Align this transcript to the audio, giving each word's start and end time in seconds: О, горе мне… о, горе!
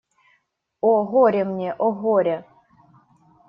О, 0.81 1.03
горе 1.11 1.45
мне… 1.45 1.75
о, 1.77 1.91
горе! 1.91 2.43